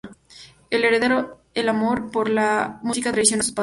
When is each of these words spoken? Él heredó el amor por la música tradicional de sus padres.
Él 0.71 0.83
heredó 0.83 1.43
el 1.53 1.69
amor 1.69 2.09
por 2.09 2.27
la 2.27 2.79
música 2.81 3.11
tradicional 3.11 3.41
de 3.41 3.43
sus 3.45 3.53
padres. 3.53 3.59